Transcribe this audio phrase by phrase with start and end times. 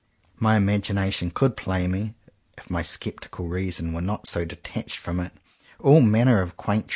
[0.39, 2.15] My imagination could play me,
[2.57, 5.31] if my sceptical reason were not so detached from it,
[5.79, 6.89] all manner of quaint tricks.